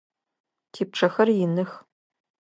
Типчъэхэр 0.73 1.27
иных. 1.43 1.71